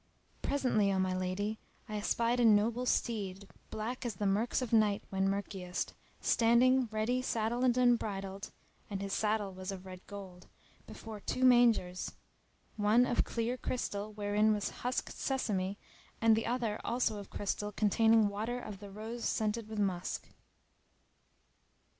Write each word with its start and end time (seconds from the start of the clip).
Presently, 0.41 0.91
O 0.91 0.97
my 0.97 1.15
lady, 1.15 1.59
I 1.87 1.95
espied 1.97 2.39
a 2.39 2.43
noble 2.45 2.87
steed, 2.87 3.47
black 3.69 4.03
as 4.03 4.15
the 4.15 4.25
murks 4.25 4.59
of 4.59 4.73
night 4.73 5.03
when 5.11 5.29
murkiest, 5.29 5.93
standing, 6.19 6.89
ready 6.91 7.21
saddled 7.21 7.77
and 7.77 7.99
bridled 7.99 8.49
(and 8.89 8.99
his 8.99 9.13
saddle 9.13 9.53
was 9.53 9.71
of 9.71 9.85
red 9.85 10.01
gold) 10.07 10.47
before 10.87 11.19
two 11.19 11.45
mangers, 11.45 12.13
one 12.77 13.05
of 13.05 13.23
clear 13.23 13.57
crystal 13.57 14.11
wherein 14.13 14.55
was 14.55 14.71
husked 14.81 15.11
sesame, 15.13 15.77
and 16.19 16.35
the 16.35 16.47
other 16.47 16.81
also 16.83 17.19
of 17.19 17.29
crystal 17.29 17.71
containing 17.71 18.27
water 18.27 18.59
of 18.59 18.79
the 18.79 18.89
rose 18.89 19.23
scented 19.25 19.67
with 19.67 19.77
musk. 19.77 20.29